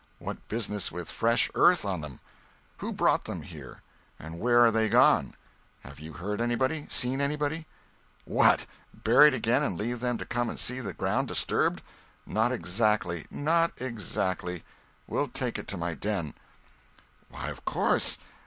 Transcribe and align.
What 0.17 0.47
business 0.49 0.91
with 0.91 1.11
fresh 1.11 1.51
earth 1.53 1.85
on 1.85 2.01
them? 2.01 2.21
Who 2.79 2.91
brought 2.91 3.25
them 3.25 3.43
here—and 3.43 4.39
where 4.39 4.65
are 4.65 4.71
they 4.71 4.89
gone? 4.89 5.35
Have 5.81 5.99
you 5.99 6.13
heard 6.13 6.41
anybody?—seen 6.41 7.21
anybody? 7.21 7.67
What! 8.25 8.65
bury 8.95 9.27
it 9.27 9.35
again 9.35 9.61
and 9.61 9.77
leave 9.77 9.99
them 9.99 10.17
to 10.17 10.25
come 10.25 10.49
and 10.49 10.59
see 10.59 10.79
the 10.79 10.93
ground 10.93 11.27
disturbed? 11.27 11.83
Not 12.25 12.51
exactly—not 12.51 13.73
exactly. 13.79 14.63
We'll 15.05 15.27
take 15.27 15.59
it 15.59 15.67
to 15.67 15.77
my 15.77 15.93
den." 15.93 16.33
"Why, 17.29 17.49
of 17.51 17.63
course! 17.63 18.17